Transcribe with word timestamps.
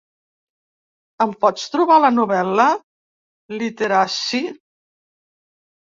Em 1.25 1.35
pots 1.43 1.67
trobar 1.75 1.99
la 2.05 2.11
novel·la, 2.17 2.67
Literacy? 3.61 4.43